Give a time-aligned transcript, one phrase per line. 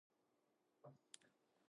[0.81, 1.21] 不入斗